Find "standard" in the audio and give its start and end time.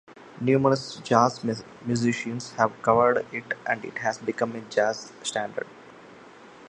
5.21-5.67